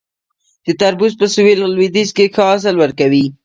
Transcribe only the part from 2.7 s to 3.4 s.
ورکوي